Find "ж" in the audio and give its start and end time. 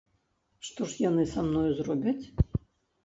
0.93-0.97